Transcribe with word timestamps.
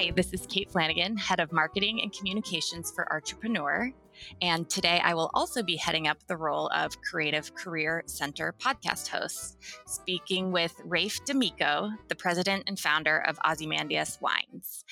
Hi, 0.00 0.10
this 0.16 0.32
is 0.32 0.46
Kate 0.46 0.70
Flanagan, 0.70 1.18
Head 1.18 1.40
of 1.40 1.52
Marketing 1.52 2.00
and 2.00 2.10
Communications 2.10 2.90
for 2.90 3.12
Entrepreneur. 3.12 3.92
And 4.40 4.66
today 4.70 4.98
I 5.04 5.12
will 5.12 5.30
also 5.34 5.62
be 5.62 5.76
heading 5.76 6.08
up 6.08 6.26
the 6.26 6.38
role 6.38 6.68
of 6.74 7.02
Creative 7.02 7.54
Career 7.54 8.02
Center 8.06 8.54
podcast 8.58 9.08
host, 9.08 9.58
speaking 9.86 10.52
with 10.52 10.74
Rafe 10.86 11.22
D'Amico, 11.26 11.90
the 12.08 12.14
president 12.14 12.64
and 12.66 12.78
founder 12.78 13.18
of 13.18 13.38
Ozymandias 13.46 14.16
Wines. 14.22 14.86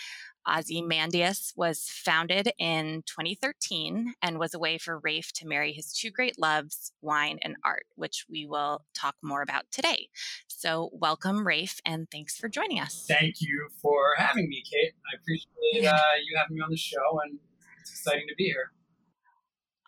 Ozymandias 0.49 1.53
was 1.57 1.89
founded 1.89 2.53
in 2.59 3.03
2013 3.07 4.15
and 4.23 4.39
was 4.39 4.55
a 4.55 4.59
way 4.59 4.79
for 4.79 4.99
Rafe 4.99 5.33
to 5.35 5.47
marry 5.47 5.73
his 5.73 5.93
two 5.93 6.11
great 6.11 6.39
loves, 6.39 6.93
wine 7.03 7.39
and 7.43 7.57
art, 7.65 7.87
which 7.97 8.27
we 8.29 8.47
will 8.47 8.85
talk 8.95 9.17
more 9.23 9.43
about 9.43 9.65
today. 9.71 10.09
So, 10.47 10.91
welcome, 10.93 11.47
Rafe, 11.47 11.81
and 11.85 12.11
thanks 12.11 12.37
for 12.37 12.49
joining 12.49 12.81
us. 12.81 13.05
Thank 13.07 13.41
you 13.41 13.69
for 13.81 14.15
having 14.17 14.49
me, 14.49 14.63
Kate. 14.71 14.95
I 15.13 15.17
appreciate 15.21 15.87
uh, 15.87 16.01
you 16.25 16.37
having 16.37 16.57
me 16.57 16.63
on 16.63 16.71
the 16.71 16.77
show, 16.77 17.21
and 17.25 17.39
it's 17.81 17.91
exciting 17.91 18.27
to 18.29 18.35
be 18.37 18.45
here. 18.45 18.73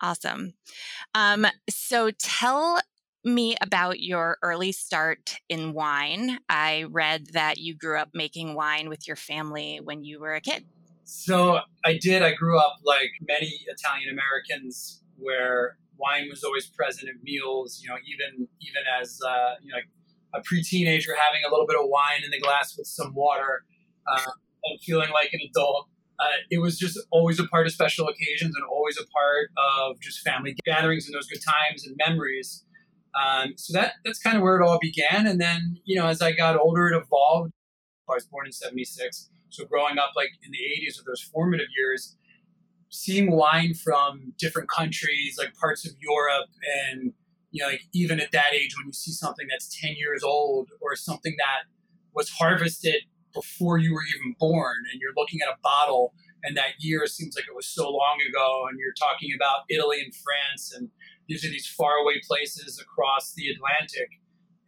Awesome. 0.01 0.53
Um, 1.13 1.47
so, 1.69 2.11
tell 2.11 2.79
me 3.23 3.55
about 3.61 3.99
your 3.99 4.37
early 4.41 4.71
start 4.71 5.37
in 5.49 5.73
wine. 5.73 6.39
I 6.49 6.85
read 6.89 7.27
that 7.33 7.57
you 7.57 7.75
grew 7.75 7.97
up 7.97 8.09
making 8.13 8.55
wine 8.55 8.89
with 8.89 9.07
your 9.07 9.15
family 9.15 9.79
when 9.83 10.03
you 10.03 10.19
were 10.19 10.33
a 10.33 10.41
kid. 10.41 10.65
So 11.03 11.59
I 11.85 11.97
did. 12.01 12.23
I 12.23 12.33
grew 12.33 12.57
up 12.57 12.77
like 12.83 13.11
many 13.27 13.59
Italian 13.67 14.09
Americans, 14.09 15.03
where 15.17 15.77
wine 15.97 16.27
was 16.29 16.43
always 16.43 16.67
present 16.67 17.09
at 17.09 17.21
meals. 17.21 17.81
You 17.83 17.89
know, 17.89 17.97
even 18.07 18.47
even 18.61 18.83
as 19.01 19.19
uh, 19.27 19.55
you 19.61 19.71
know, 19.71 19.79
a 20.33 20.41
pre-teenager, 20.41 21.11
having 21.13 21.41
a 21.47 21.51
little 21.51 21.67
bit 21.67 21.77
of 21.77 21.87
wine 21.89 22.23
in 22.23 22.31
the 22.31 22.39
glass 22.39 22.77
with 22.77 22.87
some 22.87 23.13
water, 23.13 23.65
uh, 24.07 24.31
and 24.65 24.79
feeling 24.81 25.09
like 25.11 25.29
an 25.33 25.39
adult. 25.49 25.87
Uh, 26.19 26.37
it 26.51 26.59
was 26.59 26.77
just 26.77 26.99
always 27.09 27.39
a 27.39 27.47
part 27.47 27.65
of 27.65 27.73
special 27.73 28.07
occasions 28.07 28.55
and 28.55 28.63
always 28.71 28.95
a 28.97 29.05
part 29.07 29.49
of 29.57 29.99
just 29.99 30.19
family 30.19 30.55
gatherings 30.65 31.07
and 31.07 31.15
those 31.15 31.27
good 31.27 31.41
times 31.41 31.85
and 31.85 31.95
memories. 31.97 32.63
Um, 33.15 33.53
so 33.57 33.73
that 33.73 33.93
that's 34.05 34.19
kind 34.19 34.37
of 34.37 34.43
where 34.43 34.59
it 34.59 34.65
all 34.65 34.79
began. 34.79 35.27
And 35.27 35.39
then, 35.39 35.77
you 35.85 35.97
know, 35.97 36.07
as 36.07 36.21
I 36.21 36.31
got 36.31 36.57
older, 36.57 36.87
it 36.87 36.95
evolved. 36.95 37.51
I 38.09 38.15
was 38.15 38.25
born 38.25 38.45
in 38.45 38.51
76. 38.51 39.29
So 39.49 39.65
growing 39.65 39.97
up 39.97 40.11
like 40.15 40.29
in 40.43 40.51
the 40.51 40.57
80s 40.57 40.99
of 40.99 41.05
those 41.05 41.21
formative 41.21 41.67
years, 41.77 42.17
seeing 42.89 43.31
wine 43.31 43.73
from 43.73 44.33
different 44.37 44.69
countries, 44.69 45.35
like 45.37 45.53
parts 45.55 45.85
of 45.85 45.93
Europe 45.99 46.49
and 46.89 47.13
you 47.51 47.61
know, 47.61 47.69
like 47.69 47.83
even 47.93 48.19
at 48.19 48.31
that 48.31 48.53
age 48.53 48.75
when 48.77 48.87
you 48.87 48.93
see 48.93 49.11
something 49.11 49.45
that's 49.49 49.77
10 49.81 49.95
years 49.97 50.23
old 50.23 50.69
or 50.79 50.95
something 50.95 51.35
that 51.37 51.63
was 52.13 52.29
harvested 52.29 53.03
before 53.33 53.77
you 53.77 53.93
were 53.93 54.03
even 54.15 54.35
born 54.39 54.75
and 54.91 55.01
you're 55.01 55.13
looking 55.15 55.39
at 55.41 55.49
a 55.49 55.57
bottle 55.61 56.13
and 56.43 56.57
that 56.57 56.79
year 56.79 57.05
seems 57.07 57.35
like 57.35 57.45
it 57.47 57.55
was 57.55 57.67
so 57.67 57.89
long 57.89 58.19
ago 58.27 58.65
and 58.69 58.79
you're 58.79 58.93
talking 58.93 59.31
about 59.35 59.61
Italy 59.69 60.01
and 60.01 60.13
France 60.15 60.73
and 60.75 60.89
these 61.27 61.45
are 61.45 61.49
these 61.49 61.67
faraway 61.67 62.19
places 62.27 62.79
across 62.79 63.33
the 63.33 63.49
Atlantic. 63.49 64.09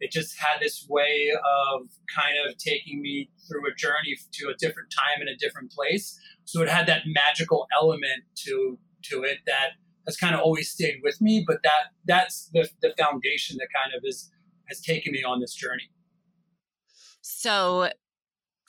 It 0.00 0.10
just 0.10 0.38
had 0.38 0.60
this 0.60 0.86
way 0.88 1.30
of 1.32 1.88
kind 2.14 2.34
of 2.46 2.56
taking 2.58 3.00
me 3.00 3.30
through 3.48 3.70
a 3.70 3.74
journey 3.74 4.16
to 4.32 4.48
a 4.48 4.54
different 4.54 4.90
time 4.90 5.20
and 5.20 5.28
a 5.28 5.36
different 5.36 5.70
place. 5.70 6.18
So 6.44 6.62
it 6.62 6.68
had 6.68 6.86
that 6.86 7.02
magical 7.06 7.66
element 7.80 8.24
to 8.46 8.78
to 9.10 9.22
it 9.22 9.38
that 9.46 9.70
has 10.06 10.16
kind 10.16 10.34
of 10.34 10.40
always 10.40 10.70
stayed 10.70 11.00
with 11.02 11.20
me. 11.20 11.44
But 11.46 11.58
that 11.62 11.92
that's 12.06 12.50
the 12.52 12.68
the 12.82 12.94
foundation 12.98 13.56
that 13.58 13.68
kind 13.74 13.94
of 13.96 14.02
is 14.04 14.30
has 14.68 14.80
taken 14.80 15.12
me 15.12 15.22
on 15.22 15.40
this 15.40 15.54
journey. 15.54 15.90
So 17.20 17.90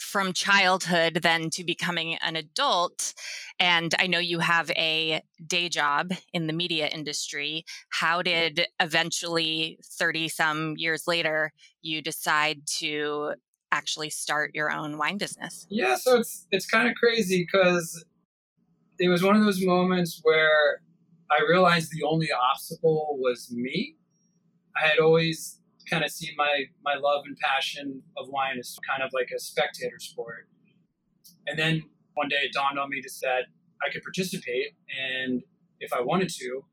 from 0.06 0.34
childhood 0.34 1.20
then 1.22 1.50
to 1.50 1.64
becoming 1.64 2.16
an 2.16 2.36
adult 2.36 3.14
and 3.60 3.94
i 4.00 4.08
know 4.08 4.20
you 4.20 4.40
have 4.40 4.70
a 4.72 5.22
day 5.46 5.70
job 5.70 6.12
in 6.34 6.48
the 6.48 6.54
media 6.54 6.88
industry. 6.88 7.66
How 7.90 8.22
did 8.22 8.68
eventually 8.80 9.80
30 9.84 10.30
some 10.30 10.76
years 10.78 11.08
later 11.08 11.52
you 11.82 12.02
decide 12.02 12.62
to 12.80 13.34
actually 13.72 14.10
start 14.10 14.52
your 14.54 14.72
own 14.72 14.98
wine 14.98 15.18
business? 15.18 15.66
Yeah 15.70 15.96
so 15.96 16.18
it's 16.20 16.48
it's 16.52 16.66
kind 16.66 16.88
of 16.88 16.96
crazy 16.96 17.46
because 17.46 18.06
it 19.00 19.10
was 19.10 19.24
one 19.24 19.36
of 19.36 19.44
those 19.44 19.64
moments 19.66 20.22
where 20.24 20.82
i 21.32 21.44
realized 21.50 21.92
the 21.92 22.04
only 22.04 22.30
obstacle 22.32 23.18
was 23.20 23.52
me. 23.52 23.96
I 24.82 24.88
had 24.88 25.00
always 25.00 25.60
kind 25.90 26.04
of 26.04 26.12
see 26.12 26.32
my 26.38 26.66
my 26.84 26.96
love 26.96 27.24
and 27.26 27.38
passion 27.38 28.02
of 28.18 28.28
wine 28.30 28.58
as 28.60 28.78
kind 28.88 29.04
of 29.04 29.12
like 29.14 29.30
a 29.36 29.40
spectator 29.40 30.00
sport. 30.00 30.48
And 31.48 31.58
then 31.58 31.84
one 32.16 32.30
day 32.30 32.38
it 32.44 32.54
dawned 32.54 32.80
on 32.80 32.90
me 32.90 33.02
to 33.02 33.10
that 33.24 33.46
I 33.86 33.92
could 33.92 34.04
participate, 34.04 34.76
and 34.90 35.44
if 35.80 35.92
I 35.94 36.02
wanted 36.02 36.30
to, 36.30 36.66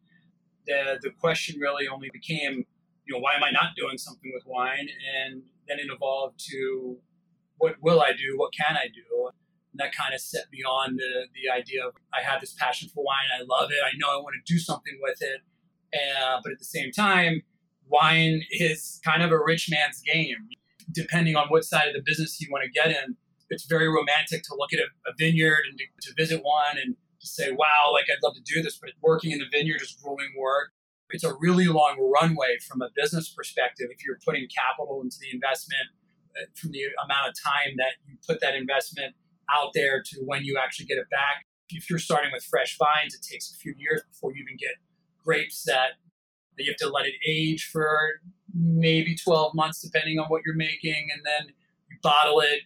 the 0.67 0.99
the 1.03 1.11
question 1.11 1.61
really 1.61 1.89
only 1.89 2.11
became, 2.13 2.65
you 3.07 3.15
know, 3.15 3.19
why 3.19 3.35
am 3.35 3.45
I 3.45 3.51
not 3.51 3.75
doing 3.77 3.99
something 3.99 4.31
with 4.33 4.45
wine? 4.47 4.89
And 5.17 5.43
then 5.69 5.79
it 5.79 5.87
evolved 5.93 6.39
to, 6.51 6.97
what 7.59 7.77
will 7.81 8.01
I 8.01 8.13
do? 8.13 8.37
What 8.37 8.53
can 8.53 8.77
I 8.77 8.87
do? 8.87 9.31
And 9.73 9.81
that 9.81 9.95
kind 9.95 10.15
of 10.15 10.21
set 10.21 10.45
me 10.53 10.63
on 10.63 10.97
the 10.97 11.27
the 11.35 11.51
idea 11.53 11.87
of 11.87 11.95
I 12.13 12.23
have 12.23 12.41
this 12.41 12.55
passion 12.55 12.89
for 12.89 13.03
wine. 13.05 13.29
I 13.39 13.43
love 13.43 13.71
it. 13.71 13.83
I 13.85 13.97
know 13.99 14.09
I 14.13 14.17
want 14.17 14.35
to 14.45 14.53
do 14.53 14.59
something 14.59 14.99
with 15.01 15.21
it. 15.21 15.41
Uh, 15.95 16.41
but 16.43 16.53
at 16.53 16.59
the 16.59 16.65
same 16.65 16.91
time, 16.91 17.43
wine 17.89 18.43
is 18.51 19.01
kind 19.05 19.23
of 19.23 19.31
a 19.31 19.39
rich 19.39 19.69
man's 19.71 20.01
game. 20.01 20.49
Depending 20.91 21.37
on 21.37 21.49
what 21.49 21.65
side 21.65 21.89
of 21.89 21.95
the 21.95 22.03
business 22.05 22.41
you 22.41 22.49
want 22.51 22.65
to 22.65 22.71
get 22.71 22.91
in, 22.91 23.17
it's 23.51 23.67
very 23.67 23.89
romantic 23.89 24.43
to 24.45 24.55
look 24.57 24.73
at 24.73 24.81
a, 24.81 24.89
a 25.09 25.15
vineyard 25.19 25.63
and 25.69 25.79
to, 25.79 25.85
to, 26.09 26.15
visit 26.17 26.43
one 26.43 26.79
and 26.83 26.97
to 27.21 27.27
say, 27.27 27.53
wow, 27.53 27.93
like 27.93 28.07
I'd 28.11 28.23
love 28.23 28.35
to 28.35 28.43
do 28.43 28.63
this, 28.63 28.79
but 28.79 28.91
working 29.03 29.31
in 29.31 29.39
the 29.39 29.47
vineyard 29.53 29.81
is 29.83 29.97
grueling 30.03 30.33
work. 30.39 30.71
It's 31.11 31.25
a 31.25 31.35
really 31.41 31.67
long 31.67 32.01
runway 32.01 32.57
from 32.67 32.81
a 32.81 32.89
business 32.97 33.29
perspective 33.29 33.89
if 33.91 34.05
you're 34.05 34.19
putting 34.25 34.49
capital 34.49 35.03
into 35.03 35.17
the 35.21 35.29
investment 35.31 35.93
uh, 36.35 36.49
from 36.55 36.73
the 36.73 36.89
amount 37.05 37.29
of 37.29 37.35
time 37.37 37.77
that 37.77 38.01
you 38.09 38.17
put 38.27 38.41
that 38.41 38.55
investment 38.55 39.15
out 39.53 39.73
there 39.75 40.03
to 40.03 40.23
when 40.25 40.45
you 40.45 40.59
actually 40.63 40.87
get 40.87 40.97
it 40.97 41.11
back. 41.11 41.45
If 41.69 41.91
you're 41.91 41.99
starting 41.99 42.31
with 42.33 42.45
fresh 42.45 42.79
vines, 42.79 43.15
it 43.15 43.21
takes 43.21 43.53
a 43.53 43.57
few 43.57 43.75
years 43.77 44.03
before 44.09 44.33
you 44.33 44.43
even 44.43 44.57
get 44.57 44.81
grapes 45.23 45.65
that 45.65 46.01
you 46.65 46.71
have 46.71 46.77
to 46.79 46.89
let 46.89 47.07
it 47.07 47.15
age 47.27 47.69
for 47.73 48.21
maybe 48.55 49.17
12 49.17 49.55
months, 49.55 49.81
depending 49.81 50.19
on 50.19 50.27
what 50.27 50.43
you're 50.45 50.57
making. 50.57 51.09
And 51.13 51.23
then 51.25 51.55
you 51.91 51.97
bottle 52.03 52.41
it. 52.41 52.61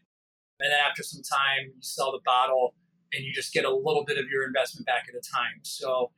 And 0.60 0.72
then 0.72 0.78
after 0.88 1.02
some 1.02 1.22
time, 1.22 1.72
you 1.74 1.80
sell 1.80 2.12
the 2.12 2.20
bottle 2.24 2.74
and 3.12 3.24
you 3.24 3.32
just 3.32 3.52
get 3.52 3.64
a 3.64 3.74
little 3.74 4.04
bit 4.04 4.18
of 4.18 4.26
your 4.30 4.46
investment 4.46 4.86
back 4.86 5.04
at 5.08 5.14
a 5.14 5.20
time. 5.20 5.60
So 5.62 6.10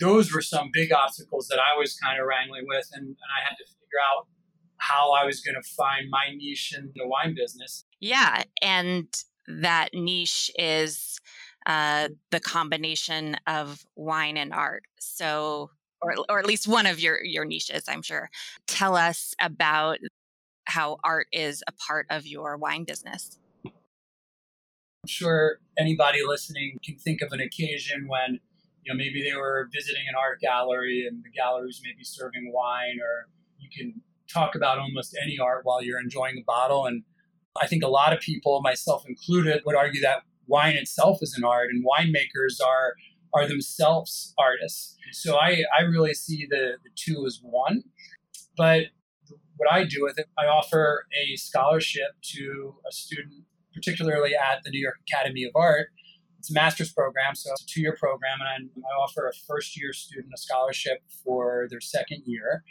those 0.00 0.32
were 0.32 0.42
some 0.42 0.70
big 0.72 0.92
obstacles 0.92 1.48
that 1.48 1.58
I 1.58 1.78
was 1.78 1.94
kind 1.94 2.20
of 2.20 2.26
wrangling 2.26 2.64
with. 2.66 2.88
And, 2.92 3.06
and 3.06 3.16
I 3.16 3.44
had 3.48 3.56
to 3.56 3.64
figure 3.64 4.00
out 4.12 4.26
how 4.78 5.12
I 5.12 5.24
was 5.24 5.40
going 5.40 5.54
to 5.54 5.68
find 5.76 6.10
my 6.10 6.34
niche 6.36 6.74
in 6.76 6.92
the 6.94 7.06
wine 7.06 7.34
business. 7.34 7.84
Yeah. 8.00 8.44
And 8.60 9.06
that 9.46 9.90
niche 9.94 10.50
is 10.58 11.20
uh, 11.66 12.08
the 12.30 12.40
combination 12.40 13.36
of 13.46 13.84
wine 13.96 14.36
and 14.36 14.52
art. 14.52 14.82
So 14.98 15.70
or, 16.02 16.14
or 16.28 16.38
at 16.38 16.46
least 16.46 16.68
one 16.68 16.86
of 16.86 17.00
your 17.00 17.22
your 17.24 17.44
niches 17.44 17.84
i'm 17.88 18.02
sure. 18.02 18.30
Tell 18.66 18.96
us 18.96 19.34
about 19.40 19.98
how 20.66 20.98
art 21.04 21.26
is 21.32 21.62
a 21.68 21.72
part 21.72 22.06
of 22.10 22.26
your 22.26 22.56
wine 22.56 22.84
business. 22.84 23.38
I'm 23.64 23.72
sure 25.08 25.58
anybody 25.78 26.20
listening 26.26 26.78
can 26.84 26.96
think 26.96 27.20
of 27.20 27.32
an 27.32 27.40
occasion 27.40 28.06
when 28.08 28.40
you 28.82 28.92
know 28.92 28.96
maybe 28.96 29.22
they 29.22 29.36
were 29.36 29.68
visiting 29.72 30.02
an 30.08 30.14
art 30.18 30.40
gallery 30.40 31.06
and 31.06 31.22
the 31.22 31.30
galleries 31.30 31.80
maybe 31.84 32.04
serving 32.04 32.50
wine 32.52 32.98
or 33.02 33.28
you 33.58 33.68
can 33.76 34.00
talk 34.32 34.54
about 34.54 34.78
almost 34.78 35.16
any 35.22 35.38
art 35.38 35.60
while 35.64 35.82
you're 35.82 36.00
enjoying 36.00 36.38
a 36.38 36.44
bottle 36.46 36.86
and 36.86 37.02
i 37.60 37.66
think 37.66 37.82
a 37.82 37.88
lot 37.88 38.12
of 38.12 38.20
people 38.20 38.60
myself 38.62 39.04
included 39.06 39.62
would 39.66 39.76
argue 39.76 40.00
that 40.00 40.22
wine 40.46 40.74
itself 40.74 41.18
is 41.22 41.34
an 41.36 41.44
art 41.44 41.68
and 41.70 41.84
winemakers 41.84 42.62
are 42.64 42.94
are 43.34 43.48
themselves 43.48 44.32
artists. 44.38 44.96
So 45.12 45.36
I, 45.36 45.62
I 45.78 45.82
really 45.82 46.14
see 46.14 46.46
the, 46.48 46.74
the 46.82 46.90
two 46.94 47.24
as 47.26 47.40
one. 47.42 47.82
But 48.56 48.86
what 49.56 49.72
I 49.72 49.84
do 49.84 50.02
with 50.02 50.18
it, 50.18 50.26
I 50.38 50.46
offer 50.46 51.06
a 51.12 51.36
scholarship 51.36 52.12
to 52.22 52.74
a 52.88 52.92
student, 52.92 53.44
particularly 53.74 54.32
at 54.34 54.62
the 54.64 54.70
New 54.70 54.80
York 54.80 54.96
Academy 55.08 55.44
of 55.44 55.52
Art. 55.54 55.88
It's 56.38 56.50
a 56.50 56.54
master's 56.54 56.92
program, 56.92 57.34
so 57.34 57.50
it's 57.52 57.62
a 57.62 57.66
two 57.66 57.80
year 57.80 57.96
program, 57.98 58.38
and 58.40 58.70
I, 58.76 59.02
offer 59.02 59.26
a 59.28 59.32
first 59.48 59.80
year 59.80 59.92
student 59.92 60.32
a 60.34 60.38
scholarship 60.38 60.98
for 61.24 61.66
their 61.70 61.80
second 61.80 62.22
year. 62.26 62.62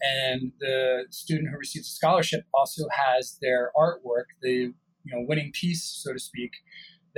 And 0.00 0.52
the 0.60 1.04
student 1.10 1.48
who 1.50 1.58
receives 1.58 1.88
a 1.88 1.90
scholarship 1.90 2.44
also 2.54 2.84
has 2.90 3.36
their 3.42 3.70
artwork, 3.76 4.26
the 4.40 4.72
you 5.04 5.12
know 5.12 5.24
winning 5.28 5.50
piece, 5.52 5.84
so 5.84 6.12
to 6.12 6.18
speak, 6.18 6.52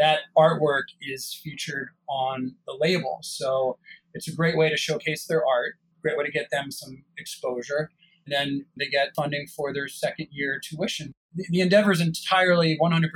that 0.01 0.21
artwork 0.37 0.85
is 1.03 1.39
featured 1.45 1.89
on 2.09 2.55
the 2.67 2.77
label. 2.81 3.19
So 3.23 3.79
it's 4.15 4.27
a 4.27 4.35
great 4.35 4.57
way 4.57 4.71
to 4.71 4.77
showcase 4.77 5.27
their 5.27 5.47
art, 5.47 5.75
great 6.03 6.17
way 6.17 6.25
to 6.25 6.31
get 6.31 6.49
them 6.51 6.71
some 6.71 7.05
exposure. 7.19 7.91
And 8.27 8.35
then 8.35 8.67
they 8.79 8.87
get 8.87 9.15
funding 9.15 9.47
for 9.55 9.75
their 9.75 9.89
second 9.89 10.29
year 10.31 10.59
tuition. 10.63 11.13
the, 11.35 11.45
the 11.51 11.61
endeavor 11.61 11.93
is 11.93 12.01
entirely 12.01 12.79
100% 12.81 13.09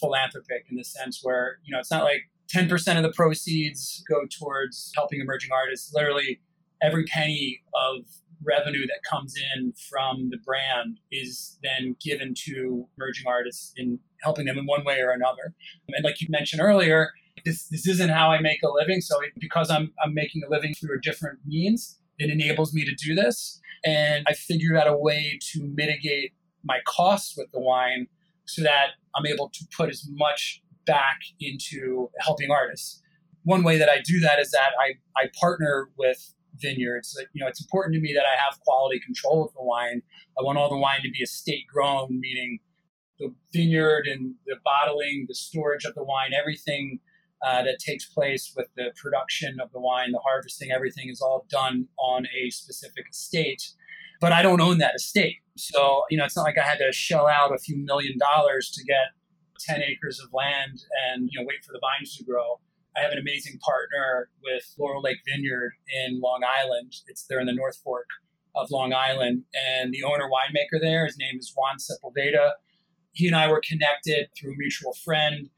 philanthropic 0.00 0.66
in 0.70 0.76
the 0.76 0.84
sense 0.84 1.20
where, 1.22 1.58
you 1.62 1.72
know, 1.72 1.78
it's 1.78 1.90
not 1.90 2.04
like 2.04 2.22
10% 2.54 2.96
of 2.96 3.02
the 3.02 3.12
proceeds 3.12 4.02
go 4.08 4.22
towards 4.38 4.92
helping 4.96 5.20
emerging 5.20 5.50
artists. 5.52 5.92
Literally, 5.94 6.40
every 6.82 7.04
penny 7.04 7.62
of 7.74 8.04
revenue 8.44 8.86
that 8.86 9.00
comes 9.08 9.34
in 9.54 9.72
from 9.90 10.30
the 10.30 10.38
brand 10.44 10.98
is 11.10 11.58
then 11.62 11.96
given 12.00 12.34
to 12.44 12.86
emerging 12.96 13.26
artists 13.26 13.72
in 13.76 13.98
helping 14.22 14.46
them 14.46 14.58
in 14.58 14.66
one 14.66 14.84
way 14.84 15.00
or 15.00 15.10
another. 15.10 15.54
And 15.88 16.04
like 16.04 16.20
you 16.20 16.28
mentioned 16.30 16.62
earlier, 16.62 17.10
this, 17.44 17.68
this 17.68 17.86
isn't 17.86 18.10
how 18.10 18.30
I 18.30 18.40
make 18.40 18.62
a 18.62 18.68
living. 18.68 19.00
So 19.00 19.16
because 19.38 19.70
I'm, 19.70 19.92
I'm 20.04 20.14
making 20.14 20.42
a 20.46 20.50
living 20.50 20.74
through 20.74 20.96
a 20.96 21.00
different 21.00 21.40
means, 21.46 21.98
it 22.18 22.30
enables 22.30 22.72
me 22.72 22.84
to 22.84 22.94
do 22.94 23.14
this. 23.14 23.60
And 23.84 24.24
I 24.28 24.32
figured 24.32 24.76
out 24.76 24.86
a 24.86 24.96
way 24.96 25.38
to 25.52 25.62
mitigate 25.74 26.32
my 26.64 26.78
costs 26.86 27.36
with 27.36 27.50
the 27.52 27.60
wine 27.60 28.06
so 28.46 28.62
that 28.62 28.90
I'm 29.14 29.26
able 29.26 29.50
to 29.50 29.66
put 29.76 29.90
as 29.90 30.06
much 30.10 30.62
back 30.86 31.20
into 31.40 32.10
helping 32.20 32.50
artists. 32.50 33.02
One 33.42 33.62
way 33.62 33.78
that 33.78 33.88
I 33.88 34.00
do 34.02 34.20
that 34.20 34.38
is 34.38 34.50
that 34.52 34.70
I, 34.80 34.94
I 35.20 35.28
partner 35.38 35.90
with 35.98 36.34
vineyards. 36.56 37.16
You 37.32 37.42
know, 37.42 37.48
it's 37.48 37.60
important 37.60 37.94
to 37.94 38.00
me 38.00 38.12
that 38.14 38.24
I 38.24 38.42
have 38.44 38.60
quality 38.60 39.00
control 39.00 39.44
of 39.44 39.52
the 39.54 39.62
wine. 39.62 40.02
I 40.38 40.42
want 40.42 40.58
all 40.58 40.68
the 40.68 40.78
wine 40.78 41.02
to 41.02 41.10
be 41.10 41.18
estate 41.18 41.66
grown, 41.72 42.20
meaning 42.20 42.58
the 43.18 43.34
vineyard 43.52 44.06
and 44.06 44.34
the 44.46 44.56
bottling, 44.64 45.26
the 45.28 45.34
storage 45.34 45.84
of 45.84 45.94
the 45.94 46.04
wine, 46.04 46.32
everything 46.38 47.00
uh, 47.44 47.62
that 47.62 47.78
takes 47.78 48.06
place 48.06 48.52
with 48.56 48.68
the 48.76 48.92
production 49.00 49.60
of 49.60 49.70
the 49.72 49.80
wine, 49.80 50.12
the 50.12 50.20
harvesting, 50.24 50.70
everything 50.70 51.08
is 51.10 51.20
all 51.20 51.46
done 51.50 51.86
on 51.98 52.26
a 52.26 52.50
specific 52.50 53.06
estate. 53.10 53.62
But 54.20 54.32
I 54.32 54.42
don't 54.42 54.60
own 54.60 54.78
that 54.78 54.94
estate. 54.94 55.36
So, 55.56 56.04
you 56.10 56.16
know, 56.16 56.24
it's 56.24 56.36
not 56.36 56.44
like 56.44 56.58
I 56.58 56.64
had 56.64 56.78
to 56.78 56.92
shell 56.92 57.26
out 57.26 57.54
a 57.54 57.58
few 57.58 57.76
million 57.76 58.18
dollars 58.18 58.70
to 58.70 58.84
get 58.84 59.12
10 59.60 59.82
acres 59.82 60.20
of 60.20 60.32
land 60.32 60.82
and, 61.06 61.28
you 61.30 61.38
know, 61.38 61.46
wait 61.46 61.64
for 61.64 61.72
the 61.72 61.80
vines 61.80 62.16
to 62.16 62.24
grow. 62.24 62.60
I 62.96 63.00
have 63.00 63.12
an 63.12 63.18
amazing 63.18 63.58
partner 63.58 64.30
with 64.42 64.74
Laurel 64.78 65.02
Lake 65.02 65.18
Vineyard 65.26 65.72
in 66.06 66.20
Long 66.20 66.42
Island. 66.44 66.92
It's 67.08 67.26
there 67.26 67.40
in 67.40 67.46
the 67.46 67.52
North 67.52 67.76
Fork 67.82 68.06
of 68.54 68.70
Long 68.70 68.92
Island. 68.92 69.42
And 69.68 69.92
the 69.92 70.04
owner 70.04 70.28
winemaker 70.28 70.80
there, 70.80 71.06
his 71.06 71.18
name 71.18 71.38
is 71.38 71.52
Juan 71.56 71.76
Sepulveda. 71.78 72.52
He 73.12 73.26
and 73.26 73.36
I 73.36 73.48
were 73.48 73.60
connected 73.66 74.28
through 74.38 74.52
a 74.52 74.56
mutual 74.56 74.92
friend. 75.04 75.50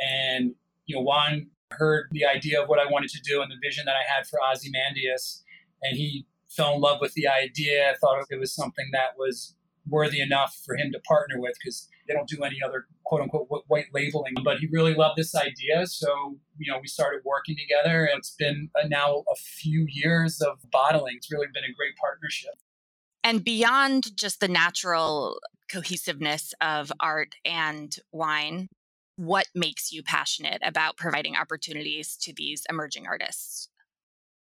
And, 0.00 0.54
you 0.86 0.96
know, 0.96 1.02
Juan 1.02 1.46
heard 1.70 2.08
the 2.10 2.26
idea 2.26 2.62
of 2.62 2.68
what 2.68 2.78
I 2.78 2.90
wanted 2.90 3.10
to 3.10 3.20
do 3.20 3.40
and 3.40 3.50
the 3.50 3.56
vision 3.62 3.84
that 3.86 3.96
I 3.96 4.04
had 4.14 4.26
for 4.26 4.38
Ozymandias. 4.42 5.42
And 5.82 5.96
he 5.96 6.26
fell 6.48 6.74
in 6.74 6.80
love 6.80 6.98
with 7.00 7.14
the 7.14 7.26
idea, 7.26 7.94
thought 8.00 8.22
it 8.28 8.38
was 8.38 8.54
something 8.54 8.90
that 8.92 9.16
was 9.16 9.56
worthy 9.88 10.20
enough 10.20 10.56
for 10.64 10.76
him 10.76 10.92
to 10.92 11.00
partner 11.00 11.40
with 11.40 11.54
because 11.58 11.88
they 12.06 12.14
don't 12.14 12.28
do 12.28 12.42
any 12.42 12.58
other 12.64 12.86
quote 13.04 13.20
unquote 13.20 13.48
white 13.66 13.86
labeling. 13.92 14.34
But 14.44 14.58
he 14.58 14.68
really 14.70 14.94
loved 14.94 15.16
this 15.16 15.34
idea. 15.34 15.86
So, 15.86 16.36
you 16.58 16.70
know, 16.72 16.78
we 16.80 16.88
started 16.88 17.22
working 17.24 17.56
together. 17.56 18.04
And 18.04 18.18
it's 18.18 18.34
been 18.38 18.70
now 18.86 19.24
a 19.30 19.36
few 19.36 19.86
years 19.88 20.40
of 20.40 20.58
bottling. 20.70 21.16
It's 21.16 21.30
really 21.30 21.48
been 21.52 21.64
a 21.64 21.74
great 21.74 21.96
partnership. 22.00 22.54
And 23.24 23.44
beyond 23.44 24.16
just 24.16 24.40
the 24.40 24.48
natural 24.48 25.40
cohesiveness 25.70 26.54
of 26.60 26.92
art 27.00 27.36
and 27.44 27.96
wine, 28.10 28.68
what 29.16 29.46
makes 29.54 29.92
you 29.92 30.02
passionate 30.02 30.60
about 30.64 30.96
providing 30.96 31.36
opportunities 31.36 32.16
to 32.22 32.32
these 32.32 32.64
emerging 32.68 33.06
artists? 33.06 33.68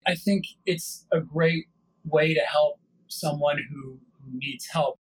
I 0.07 0.17
think 0.17 0.45
it's 0.67 1.07
a 1.13 1.21
great 1.21 1.67
way 2.05 2.35
to 2.35 2.41
help 2.41 2.81
someone 3.09 3.59
who 3.71 3.99
needs 4.33 4.67
help 4.67 4.99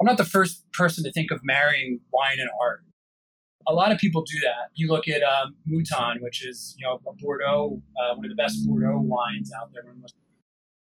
I'm 0.00 0.06
not 0.06 0.18
the 0.18 0.24
first 0.24 0.64
person 0.72 1.04
to 1.04 1.12
think 1.12 1.30
of 1.30 1.40
marrying 1.42 2.00
wine 2.12 2.38
and 2.38 2.48
art. 2.60 2.80
A 3.66 3.72
lot 3.72 3.92
of 3.92 3.98
people 3.98 4.22
do 4.22 4.38
that. 4.40 4.70
You 4.74 4.88
look 4.88 5.08
at 5.08 5.22
um, 5.22 5.54
Mouton, 5.66 6.20
which 6.20 6.44
is 6.44 6.74
you 6.78 6.86
know 6.86 7.00
a 7.06 7.12
Bordeaux, 7.14 7.80
uh, 7.98 8.14
one 8.14 8.26
of 8.26 8.30
the 8.30 8.34
best 8.34 8.66
Bordeaux 8.66 8.98
wines 8.98 9.50
out 9.58 9.70
there. 9.72 9.82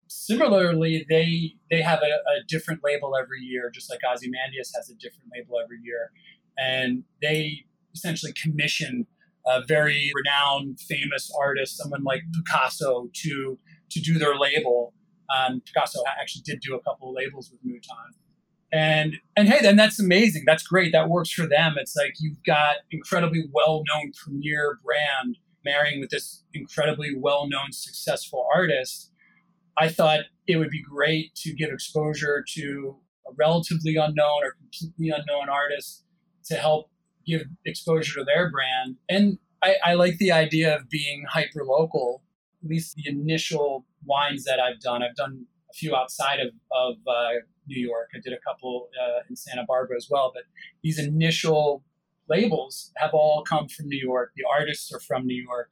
Similarly, 0.07 1.05
they 1.09 1.55
they 1.69 1.81
have 1.81 1.99
a, 2.01 2.05
a 2.05 2.43
different 2.47 2.81
label 2.83 3.15
every 3.17 3.41
year, 3.41 3.69
just 3.73 3.89
like 3.89 3.99
Ozymandias 4.09 4.71
has 4.75 4.89
a 4.89 4.95
different 4.95 5.29
label 5.33 5.59
every 5.61 5.79
year, 5.83 6.11
and 6.57 7.03
they 7.21 7.65
essentially 7.93 8.31
commission 8.33 9.07
a 9.45 9.65
very 9.65 10.11
renowned, 10.15 10.79
famous 10.79 11.31
artist, 11.37 11.77
someone 11.77 12.03
like 12.03 12.21
Picasso, 12.33 13.09
to 13.13 13.59
to 13.89 13.99
do 13.99 14.17
their 14.17 14.37
label. 14.37 14.93
Um, 15.35 15.61
Picasso 15.65 15.99
actually 16.19 16.43
did 16.43 16.59
do 16.61 16.75
a 16.75 16.81
couple 16.81 17.09
of 17.09 17.15
labels 17.15 17.51
with 17.51 17.59
Mouton 17.63 18.13
and 18.71 19.15
and 19.35 19.47
hey 19.49 19.61
then 19.61 19.75
that's 19.75 19.99
amazing. 19.99 20.43
That's 20.45 20.63
great. 20.63 20.91
That 20.91 21.09
works 21.09 21.31
for 21.31 21.47
them. 21.47 21.75
It's 21.77 21.95
like 21.95 22.13
you've 22.19 22.43
got 22.45 22.77
incredibly 22.91 23.45
well-known 23.53 24.11
premier 24.23 24.79
brand 24.83 25.37
marrying 25.63 25.99
with 25.99 26.09
this 26.09 26.43
incredibly 26.53 27.15
well-known 27.15 27.71
successful 27.71 28.47
artist. 28.55 29.11
I 29.77 29.89
thought 29.89 30.21
it 30.47 30.57
would 30.57 30.69
be 30.69 30.81
great 30.81 31.35
to 31.35 31.53
give 31.53 31.69
exposure 31.71 32.43
to 32.55 32.97
a 33.27 33.33
relatively 33.37 33.95
unknown 33.95 34.43
or 34.43 34.55
completely 34.59 35.09
unknown 35.09 35.49
artist 35.49 36.05
to 36.45 36.55
help 36.55 36.89
give 37.25 37.43
exposure 37.65 38.19
to 38.19 38.25
their 38.25 38.49
brand. 38.49 38.95
And 39.09 39.37
i, 39.63 39.75
I 39.83 39.93
like 39.93 40.17
the 40.17 40.31
idea 40.31 40.75
of 40.75 40.89
being 40.89 41.25
hyper 41.29 41.63
local 41.65 42.23
at 42.63 42.69
least 42.69 42.95
the 42.95 43.09
initial 43.09 43.85
wines 44.05 44.43
that 44.45 44.59
i've 44.59 44.79
done. 44.79 45.03
I've 45.03 45.15
done 45.15 45.45
a 45.71 45.73
few 45.73 45.95
outside 45.95 46.39
of, 46.39 46.53
of 46.71 46.95
uh, 47.07 47.39
New 47.67 47.79
York. 47.79 48.09
I 48.15 48.19
did 48.19 48.33
a 48.33 48.39
couple 48.39 48.89
uh, 49.01 49.21
in 49.29 49.35
Santa 49.35 49.63
Barbara 49.67 49.97
as 49.97 50.07
well. 50.09 50.31
But 50.33 50.43
these 50.83 50.99
initial 50.99 51.83
labels 52.29 52.91
have 52.97 53.11
all 53.13 53.43
come 53.43 53.67
from 53.67 53.87
New 53.87 53.99
York. 53.99 54.31
The 54.35 54.43
artists 54.51 54.91
are 54.93 54.99
from 54.99 55.25
New 55.25 55.41
York. 55.41 55.69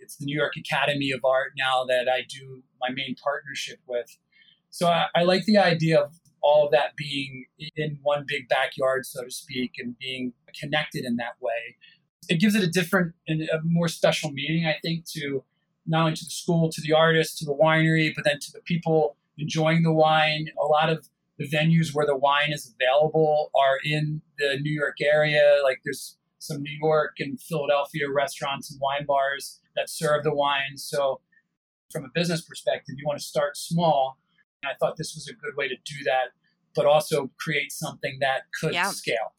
It's 0.00 0.16
the 0.16 0.26
New 0.26 0.36
York 0.36 0.52
Academy 0.56 1.10
of 1.12 1.24
Art 1.24 1.52
now 1.56 1.84
that 1.84 2.08
I 2.08 2.22
do 2.28 2.62
my 2.80 2.90
main 2.90 3.16
partnership 3.22 3.78
with. 3.86 4.16
So 4.70 4.88
I, 4.88 5.06
I 5.14 5.22
like 5.22 5.44
the 5.44 5.58
idea 5.58 6.00
of 6.00 6.12
all 6.42 6.66
of 6.66 6.72
that 6.72 6.94
being 6.96 7.46
in 7.76 7.98
one 8.02 8.24
big 8.26 8.48
backyard, 8.48 9.06
so 9.06 9.24
to 9.24 9.30
speak, 9.30 9.72
and 9.78 9.96
being 9.98 10.34
connected 10.60 11.04
in 11.04 11.16
that 11.16 11.36
way. 11.40 11.76
It 12.28 12.38
gives 12.40 12.54
it 12.54 12.62
a 12.62 12.68
different 12.68 13.14
and 13.26 13.42
a 13.42 13.60
more 13.64 13.88
special 13.88 14.30
meaning, 14.30 14.66
I 14.66 14.76
think, 14.82 15.06
to 15.12 15.42
not 15.86 16.00
only 16.00 16.16
to 16.16 16.24
the 16.24 16.30
school, 16.30 16.70
to 16.70 16.80
the 16.80 16.92
artist, 16.92 17.38
to 17.38 17.44
the 17.44 17.54
winery, 17.54 18.12
but 18.14 18.24
then 18.24 18.38
to 18.40 18.52
the 18.52 18.60
people 18.60 19.16
enjoying 19.38 19.82
the 19.82 19.92
wine. 19.92 20.48
A 20.60 20.66
lot 20.66 20.90
of 20.90 21.08
the 21.38 21.48
venues 21.48 21.94
where 21.94 22.06
the 22.06 22.16
wine 22.16 22.52
is 22.52 22.74
available 22.74 23.50
are 23.54 23.78
in 23.84 24.22
the 24.38 24.58
New 24.60 24.72
York 24.72 24.96
area. 25.00 25.60
Like 25.64 25.80
there's 25.84 26.16
some 26.38 26.62
New 26.62 26.78
York 26.80 27.16
and 27.18 27.40
Philadelphia 27.40 28.10
restaurants 28.12 28.70
and 28.70 28.80
wine 28.80 29.06
bars 29.06 29.60
that 29.76 29.88
serve 29.88 30.24
the 30.24 30.34
wine. 30.34 30.76
So, 30.76 31.20
from 31.90 32.04
a 32.04 32.08
business 32.14 32.42
perspective, 32.42 32.96
you 32.98 33.04
want 33.06 33.18
to 33.18 33.24
start 33.24 33.56
small. 33.56 34.18
And 34.62 34.70
I 34.70 34.74
thought 34.78 34.96
this 34.96 35.14
was 35.14 35.28
a 35.28 35.32
good 35.32 35.56
way 35.56 35.68
to 35.68 35.76
do 35.84 36.04
that, 36.04 36.32
but 36.74 36.86
also 36.86 37.30
create 37.38 37.72
something 37.72 38.18
that 38.20 38.42
could 38.60 38.74
yeah. 38.74 38.90
scale. 38.90 39.34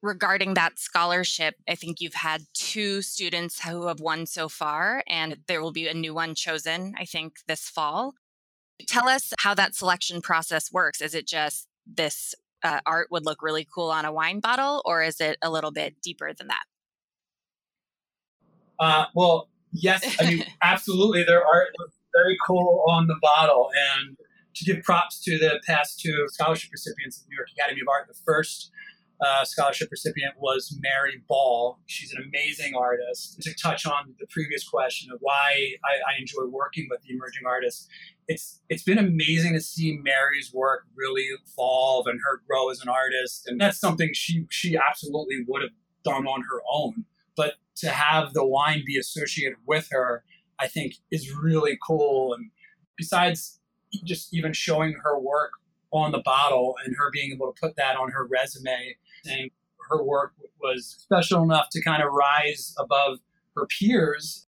Regarding 0.00 0.54
that 0.54 0.78
scholarship, 0.78 1.56
I 1.68 1.74
think 1.74 2.00
you've 2.00 2.14
had 2.14 2.42
two 2.54 3.02
students 3.02 3.64
who 3.64 3.88
have 3.88 3.98
won 3.98 4.26
so 4.26 4.48
far, 4.48 5.02
and 5.08 5.38
there 5.48 5.60
will 5.60 5.72
be 5.72 5.88
a 5.88 5.94
new 5.94 6.14
one 6.14 6.36
chosen, 6.36 6.94
I 6.96 7.04
think, 7.04 7.38
this 7.48 7.68
fall. 7.68 8.14
Tell 8.86 9.08
us 9.08 9.32
how 9.40 9.54
that 9.54 9.74
selection 9.74 10.20
process 10.20 10.72
works. 10.72 11.00
Is 11.00 11.14
it 11.14 11.26
just 11.26 11.66
this 11.86 12.34
uh, 12.62 12.80
art 12.86 13.08
would 13.10 13.24
look 13.24 13.42
really 13.42 13.66
cool 13.72 13.90
on 13.90 14.04
a 14.04 14.12
wine 14.12 14.40
bottle, 14.40 14.82
or 14.84 15.02
is 15.02 15.20
it 15.20 15.38
a 15.42 15.50
little 15.50 15.70
bit 15.70 15.96
deeper 16.02 16.32
than 16.32 16.48
that? 16.48 16.64
Uh, 18.80 19.06
well, 19.14 19.48
yes, 19.72 20.16
I 20.20 20.30
mean, 20.30 20.44
absolutely. 20.62 21.24
Their 21.24 21.44
art 21.44 21.68
looks 21.78 21.94
very 22.14 22.36
cool 22.46 22.84
on 22.88 23.06
the 23.06 23.16
bottle. 23.20 23.70
And 23.96 24.16
to 24.54 24.64
give 24.64 24.82
props 24.82 25.22
to 25.24 25.38
the 25.38 25.60
past 25.66 26.00
two 26.00 26.26
scholarship 26.28 26.70
recipients 26.72 27.18
of 27.18 27.24
the 27.24 27.30
New 27.30 27.36
York 27.36 27.48
Academy 27.56 27.80
of 27.80 27.88
Art, 27.88 28.08
the 28.08 28.18
first 28.24 28.70
uh, 29.20 29.44
scholarship 29.44 29.88
recipient 29.90 30.34
was 30.38 30.76
Mary 30.80 31.22
Ball. 31.28 31.78
She's 31.86 32.12
an 32.12 32.22
amazing 32.22 32.74
artist. 32.76 33.40
To 33.42 33.54
touch 33.54 33.86
on 33.86 34.14
the 34.20 34.26
previous 34.30 34.68
question 34.68 35.10
of 35.12 35.18
why 35.20 35.72
I, 35.84 36.14
I 36.14 36.20
enjoy 36.20 36.46
working 36.50 36.86
with 36.90 37.02
the 37.02 37.14
emerging 37.14 37.42
artists, 37.46 37.88
it's 38.28 38.60
it's 38.68 38.82
been 38.82 38.98
amazing 38.98 39.54
to 39.54 39.60
see 39.60 39.98
Mary's 40.02 40.52
work 40.52 40.84
really 40.94 41.22
evolve 41.22 42.06
and 42.06 42.20
her 42.24 42.42
grow 42.46 42.70
as 42.70 42.80
an 42.82 42.88
artist, 42.88 43.48
and 43.48 43.58
that's 43.58 43.80
something 43.80 44.10
she 44.12 44.46
she 44.50 44.76
absolutely 44.76 45.44
would 45.48 45.62
have 45.62 45.70
done 46.04 46.26
on 46.26 46.42
her 46.42 46.60
own. 46.70 47.06
But 47.36 47.54
to 47.76 47.88
have 47.88 48.34
the 48.34 48.46
wine 48.46 48.82
be 48.84 48.98
associated 48.98 49.56
with 49.66 49.88
her, 49.90 50.24
I 50.60 50.68
think 50.68 50.96
is 51.10 51.34
really 51.34 51.78
cool. 51.84 52.34
And 52.34 52.50
besides 52.96 53.60
just 54.04 54.34
even 54.34 54.52
showing 54.52 54.94
her 55.02 55.18
work 55.18 55.52
on 55.90 56.12
the 56.12 56.18
bottle 56.22 56.74
and 56.84 56.94
her 56.96 57.10
being 57.10 57.32
able 57.32 57.50
to 57.50 57.58
put 57.58 57.76
that 57.76 57.96
on 57.96 58.10
her 58.10 58.26
resume, 58.26 58.96
saying 59.24 59.50
her 59.88 60.02
work 60.02 60.34
was 60.60 60.96
special 60.98 61.42
enough 61.42 61.68
to 61.70 61.82
kind 61.82 62.02
of 62.02 62.10
rise 62.12 62.74
above 62.78 63.20
her 63.56 63.66
peers, 63.66 64.46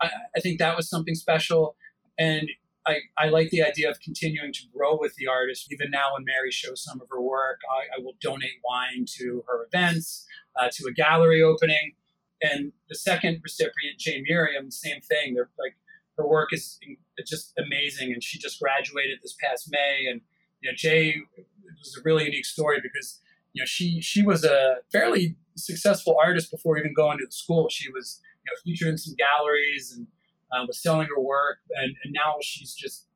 I, 0.00 0.08
I 0.34 0.40
think 0.40 0.58
that 0.58 0.74
was 0.74 0.88
something 0.88 1.14
special. 1.14 1.76
And 2.18 2.48
I, 2.86 2.98
I 3.16 3.28
like 3.28 3.50
the 3.50 3.62
idea 3.62 3.90
of 3.90 3.98
continuing 4.00 4.52
to 4.52 4.60
grow 4.74 4.98
with 4.98 5.14
the 5.16 5.26
artist. 5.26 5.72
Even 5.72 5.90
now, 5.90 6.14
when 6.14 6.24
Mary 6.24 6.50
shows 6.50 6.84
some 6.84 7.00
of 7.00 7.08
her 7.10 7.20
work, 7.20 7.60
I, 7.70 7.98
I 7.98 8.04
will 8.04 8.14
donate 8.20 8.60
wine 8.64 9.06
to 9.18 9.42
her 9.48 9.66
events, 9.66 10.26
uh, 10.58 10.68
to 10.72 10.86
a 10.88 10.92
gallery 10.92 11.42
opening. 11.42 11.94
And 12.42 12.72
the 12.88 12.94
second 12.94 13.40
recipient, 13.42 13.98
Jay 13.98 14.22
Miriam, 14.28 14.70
same 14.70 15.00
thing. 15.00 15.34
They're 15.34 15.50
like 15.58 15.76
her 16.18 16.28
work 16.28 16.52
is 16.52 16.78
just 17.26 17.52
amazing, 17.58 18.12
and 18.12 18.22
she 18.22 18.38
just 18.38 18.60
graduated 18.60 19.18
this 19.22 19.34
past 19.42 19.68
May. 19.70 20.06
And 20.10 20.20
you 20.60 20.70
know, 20.70 20.74
Jay 20.76 21.14
it 21.36 21.46
was 21.78 21.96
a 21.98 22.02
really 22.04 22.24
unique 22.24 22.44
story 22.44 22.80
because 22.82 23.20
you 23.52 23.62
know 23.62 23.66
she 23.66 24.00
she 24.00 24.22
was 24.22 24.44
a 24.44 24.76
fairly 24.92 25.36
successful 25.56 26.16
artist 26.22 26.50
before 26.50 26.76
even 26.76 26.92
going 26.92 27.18
to 27.18 27.26
the 27.26 27.32
school. 27.32 27.68
She 27.70 27.90
was 27.90 28.20
you 28.44 28.52
know 28.52 28.56
featured 28.62 28.88
in 28.88 28.98
some 28.98 29.14
galleries 29.14 29.94
and 29.96 30.06
uh, 30.54 30.64
was 30.66 30.80
selling 30.82 31.08
her 31.14 31.20
work, 31.20 31.58
and, 31.70 31.96
and 32.04 32.12
now 32.12 32.36
she's 32.42 32.74
just 32.74 33.06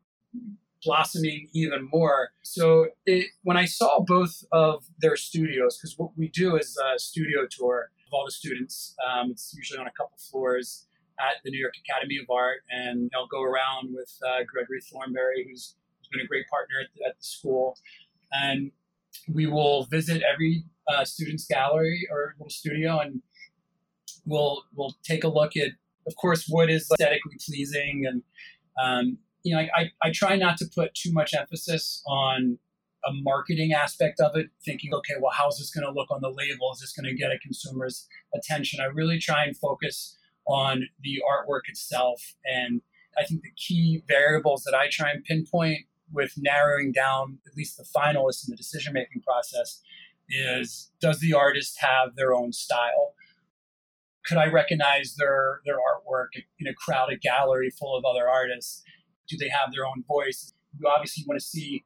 blossoming 0.83 1.49
even 1.54 1.88
more. 1.92 2.30
So 2.42 2.88
it, 3.07 3.26
when 3.42 3.57
I 3.57 3.64
saw 3.64 4.00
both 4.00 4.45
of 4.52 4.85
their 5.00 5.16
studios, 5.16 5.76
because 5.76 5.99
what 5.99 6.11
we 6.16 6.28
do 6.28 6.57
is 6.57 6.76
a 6.95 6.99
studio 6.99 7.47
tour 7.50 7.90
of 8.07 8.12
all 8.12 8.25
the 8.25 8.33
students. 8.33 8.95
Um, 9.07 9.30
it's 9.30 9.52
usually 9.54 9.78
on 9.78 9.87
a 9.87 9.90
couple 9.90 10.16
floors 10.30 10.87
at 11.21 11.37
the 11.45 11.50
New 11.50 11.59
York 11.59 11.75
Academy 11.85 12.18
of 12.23 12.30
Art, 12.30 12.59
and 12.71 13.11
I'll 13.14 13.26
go 13.26 13.42
around 13.42 13.92
with 13.92 14.11
uh, 14.26 14.45
Gregory 14.47 14.80
Thornberry, 14.80 15.47
who's, 15.49 15.75
who's 15.99 16.09
been 16.12 16.21
a 16.21 16.26
great 16.26 16.49
partner 16.49 16.76
at 16.83 16.88
the, 16.95 17.04
at 17.07 17.18
the 17.18 17.25
school, 17.25 17.76
and 18.33 18.71
we 19.35 19.47
will 19.47 19.85
visit 19.87 20.23
every 20.23 20.64
uh, 20.87 21.04
student's 21.04 21.47
gallery 21.47 22.07
or 22.11 22.35
little 22.38 22.50
studio, 22.50 23.00
and 23.00 23.21
we'll 24.25 24.62
we'll 24.75 24.95
take 25.02 25.25
a 25.25 25.28
look 25.28 25.57
at, 25.57 25.73
of 26.09 26.17
course, 26.17 26.47
what 26.49 26.71
is 26.71 26.88
aesthetically 26.91 27.37
pleasing, 27.47 28.05
and 28.07 28.23
um, 28.83 29.19
you 29.45 29.55
know, 29.55 29.61
I, 29.61 29.91
I 30.03 30.11
try 30.12 30.37
not 30.37 30.57
to 30.59 30.67
put 30.75 30.95
too 30.95 31.12
much 31.12 31.35
emphasis 31.35 32.03
on 32.07 32.59
a 33.05 33.11
marketing 33.23 33.73
aspect 33.73 34.21
of 34.21 34.37
it, 34.37 34.49
thinking, 34.65 34.93
okay, 34.93 35.15
well, 35.21 35.33
how's 35.33 35.59
this 35.59 35.71
going 35.71 35.87
to 35.87 35.93
look 35.93 36.11
on 36.11 36.21
the 36.21 36.31
label? 36.31 36.73
Is 36.73 36.81
this 36.81 36.93
going 36.93 37.09
to 37.09 37.15
get 37.15 37.31
a 37.31 37.38
consumer's 37.38 38.09
attention? 38.35 38.81
I 38.81 38.87
really 38.87 39.19
try 39.19 39.45
and 39.45 39.57
focus 39.57 40.19
on 40.47 40.88
the 41.03 41.23
artwork 41.31 41.69
itself. 41.69 42.35
And 42.45 42.81
I 43.17 43.25
think 43.25 43.43
the 43.43 43.53
key 43.57 44.03
variables 44.09 44.65
that 44.65 44.75
I 44.75 44.88
try 44.91 45.11
and 45.11 45.23
pinpoint 45.25 45.87
with 46.12 46.33
narrowing 46.37 46.93
down 46.93 47.38
at 47.47 47.57
least 47.57 47.77
the 47.77 47.85
finalists 47.85 48.47
in 48.47 48.50
the 48.50 48.57
decision 48.57 48.95
making 48.95 49.23
process 49.23 49.83
is 50.29 50.91
does 51.00 51.21
the 51.21 51.35
artist 51.35 51.79
have 51.81 52.17
their 52.17 52.35
own 52.35 52.53
style? 52.53 53.15
Could 54.28 54.38
I 54.38 54.47
recognize 54.47 55.14
their, 55.16 55.61
their 55.64 55.76
artwork 55.76 56.28
in 56.61 56.66
a 56.66 56.75
crowded 56.75 57.20
gallery 57.23 57.70
full 57.70 57.97
of 57.97 58.04
other 58.04 58.28
artists? 58.28 58.82
Do 59.28 59.37
they 59.37 59.49
have 59.49 59.73
their 59.73 59.87
own 59.87 60.04
voice? 60.06 60.52
You 60.78 60.88
obviously 60.88 61.25
want 61.26 61.40
to 61.40 61.47
see 61.47 61.85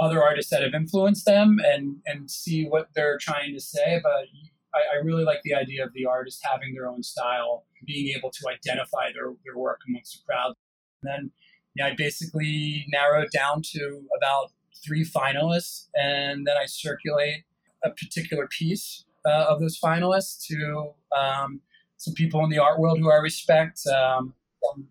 other 0.00 0.22
artists 0.22 0.50
that 0.50 0.62
have 0.62 0.74
influenced 0.74 1.24
them 1.24 1.58
and, 1.64 1.96
and 2.06 2.30
see 2.30 2.64
what 2.64 2.88
they're 2.94 3.18
trying 3.18 3.54
to 3.54 3.60
say, 3.60 4.00
but 4.02 4.26
I, 4.74 4.96
I, 4.98 5.02
really 5.02 5.24
like 5.24 5.40
the 5.42 5.54
idea 5.54 5.84
of 5.84 5.92
the 5.92 6.06
artist 6.06 6.40
having 6.48 6.72
their 6.72 6.88
own 6.88 7.02
style, 7.02 7.64
being 7.84 8.14
able 8.16 8.30
to 8.30 8.48
identify 8.48 9.12
their, 9.12 9.32
their 9.44 9.56
work 9.56 9.80
amongst 9.88 10.20
the 10.20 10.24
crowd. 10.24 10.54
And 11.02 11.10
then 11.10 11.30
yeah, 11.74 11.86
I 11.86 11.94
basically 11.96 12.86
narrow 12.92 13.24
down 13.32 13.62
to 13.72 14.02
about 14.16 14.50
three 14.84 15.04
finalists, 15.04 15.86
and 15.94 16.46
then 16.46 16.56
I 16.56 16.66
circulate 16.66 17.44
a 17.84 17.90
particular 17.90 18.48
piece 18.48 19.04
uh, 19.24 19.46
of 19.48 19.60
those 19.60 19.78
finalists 19.78 20.44
to 20.46 20.90
um, 21.16 21.60
some 21.98 22.14
people 22.14 22.42
in 22.44 22.50
the 22.50 22.58
art 22.58 22.80
world 22.80 22.98
who 22.98 23.10
I 23.10 23.16
respect, 23.16 23.80
um, 23.86 24.34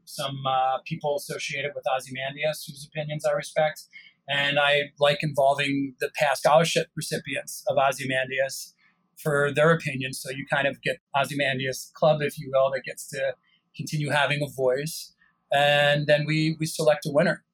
some 0.06 0.38
uh, 0.46 0.78
people 0.86 1.16
associated 1.18 1.72
with 1.76 1.84
Ozymandias 1.96 2.66
whose 2.66 2.88
opinions 2.88 3.26
I 3.26 3.32
respect, 3.32 3.84
and 4.30 4.60
I 4.60 4.92
like 5.00 5.20
involving 5.24 5.96
the 6.00 6.10
past 6.16 6.44
scholarship 6.44 6.88
recipients 6.96 7.64
of 7.68 7.78
Ozymandias 7.78 8.76
for 9.22 9.52
their 9.54 9.72
opinions. 9.72 10.22
So 10.22 10.30
you 10.30 10.46
kind 10.52 10.68
of 10.68 10.82
get 10.82 10.98
Ozymandias 11.20 11.92
Club, 11.96 12.22
if 12.22 12.38
you 12.38 12.52
will, 12.54 12.72
that 12.72 12.84
gets 12.84 13.08
to 13.10 13.36
continue 13.76 14.10
having 14.10 14.42
a 14.42 14.54
voice. 14.54 15.14
And 15.52 16.08
then 16.08 16.26
we, 16.26 16.58
we 16.60 16.66
select 16.66 17.06
a 17.06 17.12
winner. 17.12 17.46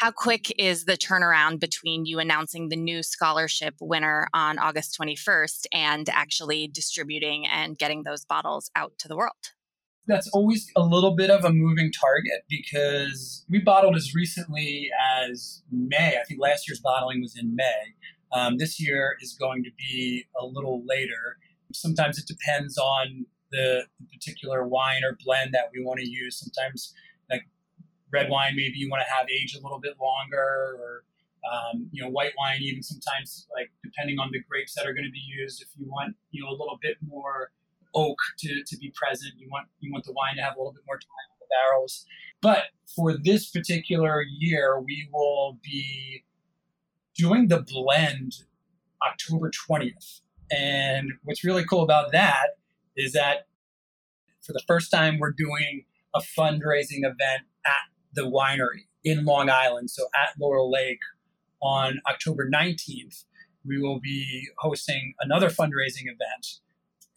How 0.00 0.10
quick 0.10 0.50
is 0.58 0.86
the 0.86 0.96
turnaround 0.96 1.60
between 1.60 2.06
you 2.06 2.20
announcing 2.20 2.70
the 2.70 2.76
new 2.76 3.02
scholarship 3.02 3.74
winner 3.82 4.28
on 4.32 4.58
August 4.58 4.96
21st 4.98 5.66
and 5.74 6.08
actually 6.08 6.68
distributing 6.68 7.46
and 7.46 7.76
getting 7.76 8.04
those 8.04 8.24
bottles 8.24 8.70
out 8.74 8.94
to 9.00 9.08
the 9.08 9.16
world? 9.16 9.52
That's 10.06 10.26
always 10.32 10.66
a 10.74 10.80
little 10.80 11.14
bit 11.14 11.28
of 11.28 11.44
a 11.44 11.52
moving 11.52 11.92
target 11.92 12.44
because 12.48 13.44
we 13.50 13.58
bottled 13.58 13.94
as 13.94 14.14
recently 14.14 14.88
as 15.22 15.62
May. 15.70 16.16
I 16.18 16.24
think 16.24 16.40
last 16.40 16.66
year's 16.66 16.80
bottling 16.80 17.20
was 17.20 17.36
in 17.38 17.54
May. 17.54 17.94
Um, 18.32 18.56
this 18.56 18.80
year 18.80 19.18
is 19.20 19.36
going 19.38 19.62
to 19.64 19.70
be 19.76 20.24
a 20.40 20.46
little 20.46 20.82
later. 20.86 21.36
Sometimes 21.74 22.16
it 22.16 22.24
depends 22.26 22.78
on 22.78 23.26
the, 23.52 23.82
the 24.00 24.06
particular 24.06 24.66
wine 24.66 25.02
or 25.04 25.18
blend 25.22 25.52
that 25.52 25.68
we 25.74 25.84
want 25.84 26.00
to 26.00 26.08
use. 26.08 26.38
Sometimes, 26.38 26.94
red 28.12 28.30
wine, 28.30 28.54
maybe 28.56 28.74
you 28.76 28.88
want 28.90 29.02
to 29.06 29.12
have 29.12 29.28
age 29.30 29.54
a 29.54 29.62
little 29.62 29.80
bit 29.80 29.94
longer, 30.00 30.76
or 30.78 31.04
um, 31.50 31.88
you 31.92 32.02
know, 32.02 32.10
white 32.10 32.32
wine. 32.38 32.60
Even 32.60 32.82
sometimes, 32.82 33.46
like 33.54 33.70
depending 33.82 34.18
on 34.18 34.30
the 34.32 34.40
grapes 34.48 34.74
that 34.74 34.86
are 34.86 34.92
going 34.92 35.06
to 35.06 35.12
be 35.12 35.24
used, 35.38 35.62
if 35.62 35.68
you 35.76 35.86
want 35.86 36.16
you 36.30 36.42
know 36.42 36.50
a 36.50 36.56
little 36.56 36.78
bit 36.80 36.96
more 37.06 37.50
oak 37.94 38.18
to, 38.38 38.62
to 38.66 38.76
be 38.78 38.92
present, 38.94 39.34
you 39.36 39.48
want 39.50 39.68
you 39.80 39.92
want 39.92 40.04
the 40.04 40.12
wine 40.12 40.36
to 40.36 40.42
have 40.42 40.56
a 40.56 40.58
little 40.58 40.72
bit 40.72 40.82
more 40.86 40.96
time 40.96 41.26
in 41.32 41.38
the 41.40 41.46
barrels. 41.50 42.06
But 42.42 42.64
for 42.94 43.16
this 43.16 43.50
particular 43.50 44.22
year, 44.38 44.80
we 44.80 45.08
will 45.12 45.58
be 45.62 46.24
doing 47.14 47.48
the 47.48 47.60
blend 47.60 48.44
October 49.06 49.50
20th. 49.50 50.20
And 50.50 51.12
what's 51.24 51.44
really 51.44 51.64
cool 51.64 51.82
about 51.82 52.12
that 52.12 52.56
is 52.96 53.12
that 53.12 53.46
for 54.42 54.52
the 54.52 54.62
first 54.66 54.90
time, 54.90 55.18
we're 55.18 55.32
doing 55.32 55.84
a 56.14 56.20
fundraising 56.20 57.04
event 57.04 57.42
at 57.64 57.82
the 58.12 58.22
winery 58.22 58.86
in 59.04 59.24
Long 59.24 59.48
Island, 59.48 59.90
so 59.90 60.04
at 60.14 60.38
Laurel 60.38 60.70
Lake 60.70 61.00
on 61.62 62.00
October 62.08 62.48
19th. 62.48 63.24
We 63.64 63.78
will 63.78 64.00
be 64.00 64.48
hosting 64.58 65.14
another 65.20 65.48
fundraising 65.48 66.04
event. 66.04 66.60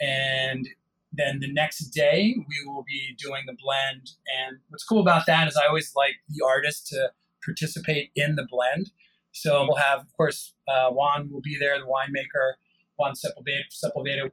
And 0.01 0.67
then 1.13 1.39
the 1.39 1.51
next 1.51 1.89
day, 1.89 2.35
we 2.38 2.65
will 2.65 2.83
be 2.83 3.15
doing 3.17 3.43
the 3.45 3.55
blend. 3.63 4.12
And 4.38 4.57
what's 4.69 4.83
cool 4.83 5.01
about 5.01 5.25
that 5.27 5.47
is 5.47 5.55
I 5.55 5.67
always 5.67 5.93
like 5.95 6.15
the 6.27 6.43
artist 6.45 6.88
to 6.88 7.12
participate 7.43 8.12
in 8.15 8.35
the 8.35 8.45
blend. 8.50 8.91
So 9.31 9.65
we'll 9.67 9.77
have, 9.77 10.01
of 10.01 10.17
course, 10.17 10.53
uh, 10.67 10.89
Juan 10.89 11.29
will 11.31 11.41
be 11.41 11.57
there, 11.59 11.77
the 11.79 11.85
winemaker, 11.85 12.53
Juan 12.97 13.13
Sepulveda, 13.13 13.63
Sepulveda 13.71 14.21
there, 14.23 14.29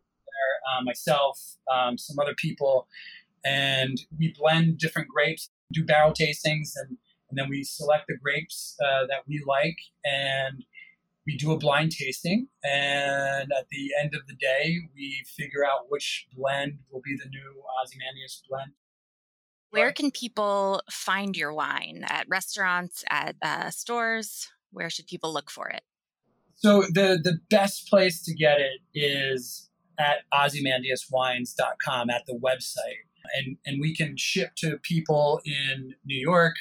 uh, 0.71 0.83
myself, 0.83 1.57
um, 1.73 1.97
some 1.97 2.19
other 2.19 2.35
people, 2.35 2.87
and 3.45 3.99
we 4.19 4.35
blend 4.39 4.79
different 4.79 5.09
grapes, 5.09 5.51
do 5.73 5.85
barrel 5.85 6.13
tastings, 6.13 6.73
and, 6.77 6.97
and 7.29 7.39
then 7.39 7.49
we 7.49 7.65
select 7.65 8.05
the 8.09 8.17
grapes 8.23 8.77
uh, 8.83 9.07
that 9.09 9.23
we 9.27 9.43
like, 9.47 9.77
and 10.05 10.65
we 11.27 11.37
do 11.37 11.53
a 11.53 11.59
blind 11.59 11.93
tasting. 11.93 12.49
And 12.65 13.51
at 13.57 13.67
the 13.71 13.91
end 14.01 14.15
of 14.15 14.27
the 14.27 14.35
day, 14.35 14.77
we 14.95 15.23
figure 15.37 15.65
out 15.65 15.87
which 15.89 16.27
blend 16.37 16.79
will 16.91 17.03
be 17.05 17.17
the 17.17 17.29
new 17.29 17.63
Ozymandias 17.83 18.43
blend. 18.49 18.73
Where 19.71 19.93
can 19.93 20.11
people 20.11 20.83
find 20.91 21.37
your 21.37 21.55
wine? 21.55 22.05
At 22.09 22.27
restaurants, 22.29 23.05
at 23.09 23.37
uh, 23.41 23.71
stores? 23.71 24.49
where 24.73 24.91
should 24.91 25.07
people 25.07 25.33
look 25.33 25.51
for 25.51 25.69
it? 25.69 25.83
So 26.57 26.83
the 26.83 27.19
the 27.23 27.39
best 27.49 27.89
place 27.89 28.23
to 28.25 28.35
get 28.35 28.59
it 28.61 28.81
is 28.95 29.71
at 29.99 30.19
ozymandiaswines.com 30.33 32.11
at 32.11 32.23
the 32.27 32.39
website. 32.39 33.07
And, 33.37 33.57
and 33.67 33.81
we 33.81 33.95
can 33.95 34.17
ship 34.17 34.55
to 34.57 34.79
people 34.83 35.41
in 35.45 35.95
New 36.05 36.19
York, 36.19 36.57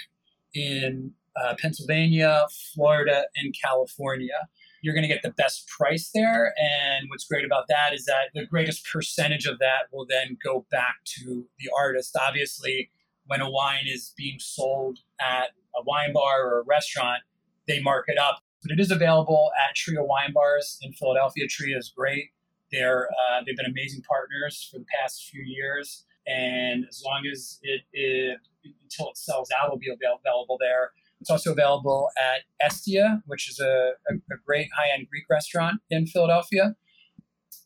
in 0.54 1.14
uh, 1.42 1.56
Pennsylvania, 1.60 2.46
Florida, 2.74 3.26
and 3.36 3.56
California. 3.64 4.48
You're 4.82 4.94
going 4.94 5.08
to 5.08 5.14
get 5.14 5.22
the 5.22 5.32
best 5.32 5.68
price 5.68 6.12
there. 6.14 6.54
And 6.58 7.10
what's 7.10 7.26
great 7.26 7.46
about 7.46 7.66
that 7.68 7.94
is 7.94 8.06
that 8.06 8.30
the 8.34 8.46
greatest 8.46 8.88
percentage 8.92 9.46
of 9.46 9.60
that 9.60 9.84
will 9.92 10.06
then 10.10 10.38
go 10.44 10.66
back 10.72 10.96
to 11.18 11.46
the 11.60 11.70
artist. 11.78 12.16
Obviously, 12.20 12.90
when 13.26 13.42
a 13.42 13.50
wine 13.50 13.86
is 13.86 14.14
being 14.18 14.40
sold 14.40 15.00
at 15.20 15.50
a 15.76 15.84
wine 15.84 16.14
bar 16.14 16.48
or 16.48 16.60
a 16.62 16.64
restaurant, 16.64 17.22
they 17.68 17.82
mark 17.82 18.06
it 18.08 18.18
up. 18.18 18.40
But 18.62 18.72
it 18.72 18.80
is 18.80 18.92
available 18.92 19.52
at 19.68 19.76
Tria 19.76 20.04
Wine 20.04 20.34
Bars 20.34 20.80
in 20.82 20.94
Philadelphia. 20.94 21.48
Tria 21.48 21.78
is 21.78 21.94
great. 21.96 22.32
They're 22.72 23.08
uh, 23.08 23.42
they've 23.46 23.56
been 23.56 23.66
amazing 23.66 24.02
partners 24.02 24.68
for 24.72 24.80
the 24.80 24.86
past 25.00 25.30
few 25.30 25.42
years, 25.42 26.06
and 26.28 26.86
as 26.88 27.02
long 27.06 27.24
as 27.32 27.60
it, 27.64 27.82
it 27.94 28.38
until 28.64 29.10
it 29.12 29.18
sells 29.18 29.50
out, 29.52 29.68
it'll 29.68 29.78
be 29.78 29.88
available 29.88 30.58
there. 30.60 30.92
It's 31.22 31.30
also 31.30 31.52
available 31.52 32.10
at 32.18 32.44
Estia, 32.66 33.22
which 33.26 33.50
is 33.50 33.60
a, 33.60 33.92
a, 34.10 34.16
a 34.16 34.38
great 34.46 34.70
high 34.78 34.90
end 34.94 35.08
Greek 35.10 35.26
restaurant 35.30 35.82
in 35.90 36.08
Philadelphia. 36.08 36.76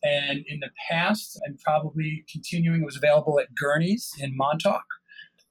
And 0.02 0.44
in 0.48 0.60
the 0.60 0.70
past, 0.90 1.40
and 1.44 1.58
probably 1.60 2.24
continuing, 2.30 2.82
it 2.82 2.84
was 2.84 2.96
available 2.96 3.38
at 3.38 3.54
Gurney's 3.54 4.12
in 4.18 4.36
Montauk 4.36 4.84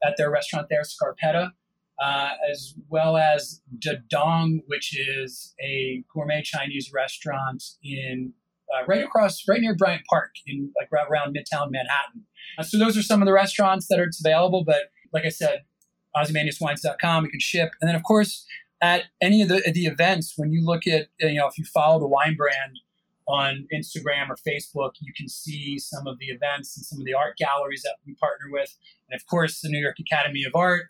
at 0.06 0.16
their 0.18 0.30
restaurant 0.30 0.68
there, 0.70 0.84
Scarpetta. 0.84 1.52
uh, 2.02 2.30
as 2.52 2.74
well 2.90 3.18
as 3.18 3.62
Dadong, 3.78 4.60
which 4.68 4.98
is 4.98 5.54
a 5.62 6.04
gourmet 6.14 6.42
Chinese 6.42 6.92
restaurant 6.94 7.64
in 7.84 8.34
uh, 8.74 8.86
right 8.88 9.04
across, 9.04 9.44
right 9.48 9.62
near 9.62 9.76
Bryant 9.76 10.04
Park, 10.10 10.32
in 10.48 10.72
like 10.80 10.92
right 10.92 11.06
around 11.10 11.36
Midtown 11.36 11.72
Manhattan. 11.72 12.26
Uh, 12.58 12.64
so 12.64 12.78
those 12.78 12.98
are 12.98 13.04
some 13.04 13.22
of 13.22 13.26
the 13.26 13.34
restaurants 13.34 13.88
that 13.88 14.00
are 14.00 14.10
available. 14.26 14.64
But 14.66 14.92
like 15.14 15.26
I 15.26 15.30
said, 15.30 15.64
OzymandiasWines.com, 16.16 17.26
you 17.26 17.32
can 17.32 17.40
ship, 17.40 17.72
and 17.82 17.88
then 17.88 17.96
of 17.96 18.04
course 18.04 18.46
at 18.84 19.06
any 19.22 19.42
of 19.42 19.48
the 19.48 19.64
the 19.74 19.86
events, 19.86 20.34
when 20.36 20.52
you 20.52 20.64
look 20.64 20.86
at 20.86 21.08
you 21.20 21.36
know 21.36 21.48
if 21.48 21.58
you 21.58 21.66
follow 21.66 22.00
the 22.00 22.08
wine 22.08 22.36
brand 22.36 22.80
on 23.26 23.66
Instagram 23.74 24.30
or 24.30 24.36
Facebook, 24.36 24.92
you 25.00 25.14
can 25.16 25.30
see 25.30 25.80
some 25.80 26.06
of 26.06 26.20
the 26.20 26.26
events 26.26 26.76
and 26.76 26.86
some 26.86 27.00
of 27.00 27.06
the 27.06 27.14
art 27.14 27.38
galleries 27.38 27.82
that 27.84 27.96
we 28.06 28.14
partner 28.16 28.48
with, 28.52 28.76
and 29.10 29.20
of 29.20 29.26
course 29.26 29.62
the 29.62 29.70
New 29.70 29.80
York 29.80 29.96
Academy 30.00 30.44
of 30.44 30.54
Art. 30.54 30.88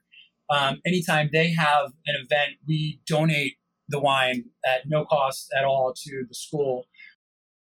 Um, 0.50 0.82
anytime 0.86 1.30
they 1.32 1.52
have 1.52 1.94
an 2.08 2.16
event, 2.16 2.58
we 2.68 3.00
donate 3.08 3.58
the 3.88 4.00
wine 4.00 4.46
at 4.66 4.90
no 4.90 5.06
cost 5.06 5.54
at 5.58 5.64
all 5.64 5.94
to 5.96 6.26
the 6.28 6.34
school. 6.34 6.88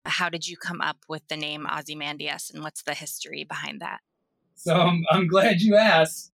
How 0.08 0.28
did 0.28 0.48
you 0.48 0.56
come 0.56 0.80
up 0.80 0.98
with 1.08 1.26
the 1.28 1.36
name 1.36 1.66
Ozymandias 1.66 2.50
and 2.52 2.62
what's 2.62 2.82
the 2.82 2.94
history 2.94 3.44
behind 3.44 3.80
that? 3.80 4.00
So 4.54 4.74
um, 4.74 5.04
I'm 5.10 5.28
glad 5.28 5.60
you 5.60 5.76
asked. 5.76 6.32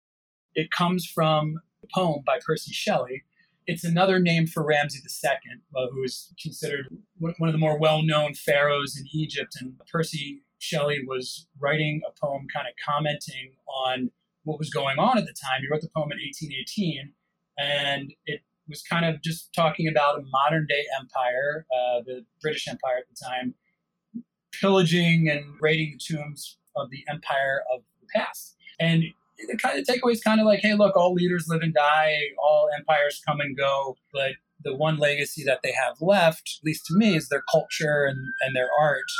It 0.55 0.71
comes 0.71 1.07
from 1.07 1.61
a 1.83 1.87
poem 1.95 2.23
by 2.27 2.39
Percy 2.45 2.73
Shelley. 2.73 3.23
It's 3.67 3.85
another 3.85 4.19
name 4.19 4.47
for 4.47 4.65
Ramses 4.65 5.21
II, 5.25 5.31
uh, 5.77 5.87
who 5.93 6.03
is 6.03 6.33
considered 6.43 6.87
one 7.19 7.49
of 7.49 7.53
the 7.53 7.59
more 7.59 7.79
well 7.79 8.03
known 8.03 8.35
pharaohs 8.35 8.99
in 8.99 9.07
Egypt. 9.12 9.57
And 9.61 9.75
Percy 9.91 10.43
Shelley 10.59 11.00
was 11.07 11.47
writing 11.59 12.03
a 12.07 12.12
poem 12.21 12.47
kind 12.55 12.67
of 12.67 12.75
commenting 12.85 13.53
on 13.67 14.11
what 14.45 14.59
was 14.59 14.71
going 14.71 14.99
on 14.99 15.19
at 15.19 15.25
the 15.25 15.33
time. 15.33 15.61
He 15.61 15.69
wrote 15.71 15.83
the 15.83 15.91
poem 15.95 16.11
in 16.12 16.19
1818, 16.19 17.12
and 17.59 18.12
it 18.27 18.41
was 18.69 18.83
kind 18.83 19.05
of 19.05 19.23
just 19.23 19.53
talking 19.55 19.89
about 19.89 20.19
a 20.19 20.23
modern 20.31 20.67
day 20.69 20.85
empire, 20.99 21.67
uh, 21.73 22.00
the 22.05 22.25
British 22.41 22.69
Empire 22.69 22.99
at 22.99 23.05
the 23.09 23.17
time, 23.25 23.55
pillaging 24.59 25.28
and 25.28 25.45
raiding 25.61 25.99
the 25.99 26.16
tombs 26.16 26.59
of 26.76 26.90
the 26.90 27.04
empire 27.09 27.62
of 27.75 27.83
the 28.00 28.07
past. 28.14 28.57
And 28.78 29.04
the 29.49 29.57
kind 29.57 29.78
of 29.78 29.87
takeaway 29.87 30.12
is 30.12 30.23
kind 30.23 30.40
of 30.40 30.47
like, 30.47 30.61
hey, 30.61 30.75
look, 30.75 30.97
all 30.97 31.14
leaders 31.14 31.47
live 31.49 31.62
and 31.62 31.75
die, 31.75 32.16
all 32.42 32.69
empires 32.76 33.23
come 33.26 33.40
and 33.40 33.57
go, 33.57 33.97
but 34.12 34.33
the 34.62 34.75
one 34.75 34.99
legacy 34.99 35.42
that 35.45 35.61
they 35.62 35.73
have 35.73 35.97
left, 36.00 36.59
at 36.61 36.66
least 36.66 36.87
to 36.87 36.95
me, 36.95 37.16
is 37.16 37.28
their 37.28 37.42
culture 37.50 38.04
and, 38.04 38.19
and 38.40 38.54
their 38.54 38.69
art. 38.78 39.11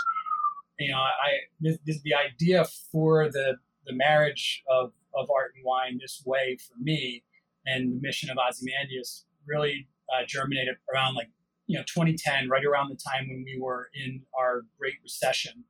You 0.79 0.93
know, 0.93 0.99
I 0.99 1.41
this, 1.61 1.79
this, 1.87 2.01
the 2.03 2.15
idea 2.15 2.67
for 2.91 3.31
the 3.31 3.57
the 3.87 3.95
marriage 3.95 4.63
of, 4.71 4.93
of 5.15 5.29
art 5.35 5.53
and 5.57 5.65
wine 5.65 5.99
this 6.01 6.23
way 6.25 6.57
for 6.57 6.75
me 6.81 7.23
and 7.67 7.93
the 7.93 8.01
mission 8.01 8.31
of 8.31 8.37
Ozymandias 8.39 9.25
really 9.47 9.89
uh, 10.13 10.25
germinated 10.27 10.77
around 10.93 11.15
like 11.15 11.31
you 11.71 11.77
know 11.79 11.85
2010 11.85 12.49
right 12.49 12.65
around 12.65 12.91
the 12.91 12.97
time 12.97 13.29
when 13.29 13.45
we 13.45 13.59
were 13.61 13.89
in 13.95 14.23
our 14.39 14.63
great 14.79 14.97
recession. 15.03 15.65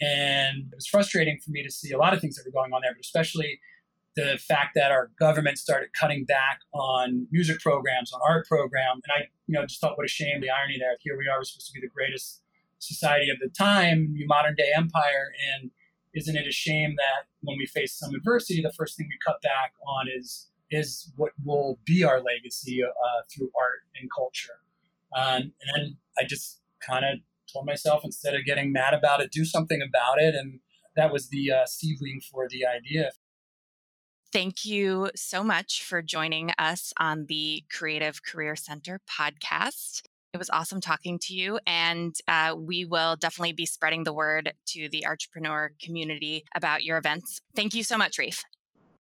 And 0.00 0.72
it 0.72 0.74
was 0.74 0.86
frustrating 0.86 1.38
for 1.44 1.50
me 1.52 1.62
to 1.62 1.70
see 1.70 1.92
a 1.92 1.98
lot 1.98 2.12
of 2.12 2.20
things 2.20 2.34
that 2.36 2.44
were 2.44 2.52
going 2.52 2.72
on 2.72 2.80
there 2.82 2.92
but 2.92 3.00
especially 3.00 3.60
the 4.16 4.38
fact 4.38 4.72
that 4.74 4.90
our 4.92 5.10
government 5.18 5.58
started 5.58 5.88
cutting 5.98 6.24
back 6.24 6.60
on 6.72 7.26
music 7.30 7.60
programs 7.60 8.12
on 8.12 8.20
art 8.28 8.46
programs 8.46 9.02
and 9.04 9.12
i 9.16 9.28
you 9.46 9.54
know 9.54 9.66
just 9.66 9.80
thought 9.80 9.96
what 9.96 10.04
a 10.04 10.08
shame 10.08 10.40
the 10.40 10.50
irony 10.50 10.78
there 10.78 10.96
here 11.00 11.16
we 11.16 11.28
are 11.28 11.38
we're 11.38 11.44
supposed 11.44 11.66
to 11.66 11.72
be 11.72 11.80
the 11.80 11.92
greatest 11.92 12.42
society 12.84 13.30
of 13.30 13.38
the 13.40 13.48
time 13.48 14.14
modern 14.26 14.54
day 14.54 14.70
empire. 14.76 15.32
And 15.52 15.70
isn't 16.14 16.36
it 16.36 16.46
a 16.46 16.52
shame 16.52 16.94
that 16.96 17.26
when 17.42 17.56
we 17.58 17.66
face 17.66 17.94
some 17.98 18.14
adversity 18.14 18.62
the 18.62 18.72
first 18.72 18.96
thing 18.96 19.08
we 19.08 19.18
cut 19.26 19.40
back 19.42 19.72
on 19.86 20.06
is 20.14 20.48
is 20.70 21.12
what 21.16 21.32
will 21.44 21.78
be 21.84 22.02
our 22.04 22.20
legacy 22.20 22.82
uh, 22.82 23.22
through 23.30 23.50
art 23.60 23.80
and 24.00 24.08
culture. 24.14 24.58
Um, 25.14 25.52
and 25.60 25.70
then 25.74 25.96
I 26.18 26.24
just 26.24 26.60
kind 26.86 27.04
of 27.04 27.20
told 27.52 27.66
myself 27.66 28.02
instead 28.04 28.34
of 28.34 28.44
getting 28.44 28.72
mad 28.72 28.94
about 28.94 29.20
it, 29.20 29.30
do 29.30 29.44
something 29.44 29.80
about 29.80 30.20
it. 30.20 30.34
And 30.34 30.60
that 30.96 31.12
was 31.12 31.28
the 31.28 31.50
uh, 31.52 31.66
seedling 31.66 32.20
for 32.30 32.48
the 32.48 32.66
idea. 32.66 33.10
Thank 34.32 34.64
you 34.64 35.10
so 35.14 35.44
much 35.44 35.84
for 35.84 36.02
joining 36.02 36.50
us 36.58 36.92
on 36.98 37.26
the 37.28 37.62
Creative 37.70 38.20
Career 38.24 38.56
Center 38.56 39.00
podcast. 39.08 40.02
It 40.32 40.38
was 40.38 40.50
awesome 40.50 40.80
talking 40.80 41.20
to 41.20 41.34
you, 41.34 41.60
and 41.64 42.16
uh, 42.26 42.56
we 42.58 42.84
will 42.84 43.14
definitely 43.14 43.52
be 43.52 43.66
spreading 43.66 44.02
the 44.02 44.12
word 44.12 44.52
to 44.70 44.88
the 44.88 45.06
entrepreneur 45.06 45.70
community 45.80 46.44
about 46.56 46.82
your 46.82 46.98
events. 46.98 47.38
Thank 47.54 47.74
you 47.74 47.84
so 47.84 47.96
much, 47.96 48.18
Rafe. 48.18 48.42